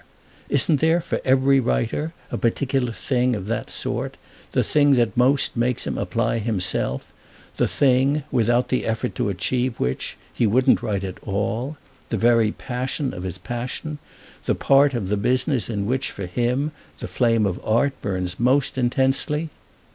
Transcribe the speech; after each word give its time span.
Isn't 0.49 0.79
there 0.79 0.99
for 0.99 1.21
every 1.23 1.59
writer 1.59 2.11
a 2.31 2.37
particular 2.39 2.91
thing 2.91 3.35
of 3.35 3.45
that 3.45 3.69
sort, 3.69 4.17
the 4.51 4.63
thing 4.63 4.95
that 4.95 5.15
most 5.15 5.55
makes 5.55 5.85
him 5.85 5.95
apply 5.95 6.39
himself, 6.39 7.13
the 7.57 7.67
thing 7.67 8.23
without 8.31 8.69
the 8.69 8.83
effort 8.87 9.13
to 9.13 9.29
achieve 9.29 9.79
which 9.79 10.17
he 10.33 10.47
wouldn't 10.47 10.81
write 10.81 11.03
at 11.03 11.21
all, 11.21 11.77
the 12.09 12.17
very 12.17 12.51
passion 12.51 13.13
of 13.13 13.21
his 13.21 13.37
passion, 13.37 13.99
the 14.45 14.55
part 14.55 14.95
of 14.95 15.07
the 15.07 15.17
business 15.17 15.69
in 15.69 15.85
which, 15.85 16.09
for 16.09 16.25
him, 16.25 16.71
the 16.97 17.07
flame 17.07 17.45
of 17.45 17.63
art 17.63 17.93
burns 18.01 18.39
most 18.39 18.79
intensely? 18.79 19.51